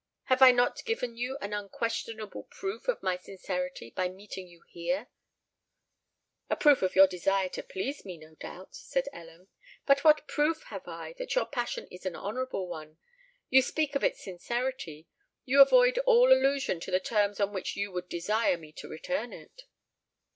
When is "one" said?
12.67-12.97